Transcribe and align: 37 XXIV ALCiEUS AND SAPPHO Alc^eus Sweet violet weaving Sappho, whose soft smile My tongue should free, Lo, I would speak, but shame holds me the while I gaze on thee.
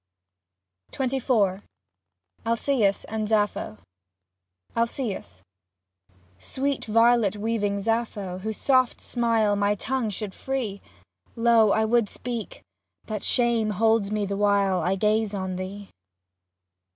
37 0.93 1.61
XXIV 1.61 1.61
ALCiEUS 2.43 3.03
AND 3.03 3.27
SAPPHO 3.29 3.77
Alc^eus 4.75 5.43
Sweet 6.39 6.85
violet 6.85 7.37
weaving 7.37 7.79
Sappho, 7.79 8.39
whose 8.39 8.57
soft 8.57 8.99
smile 8.99 9.55
My 9.55 9.75
tongue 9.75 10.09
should 10.09 10.33
free, 10.33 10.81
Lo, 11.35 11.71
I 11.71 11.85
would 11.85 12.09
speak, 12.09 12.63
but 13.05 13.23
shame 13.23 13.69
holds 13.77 14.11
me 14.11 14.25
the 14.25 14.35
while 14.37 14.79
I 14.81 14.95
gaze 14.95 15.35
on 15.35 15.57
thee. 15.57 15.91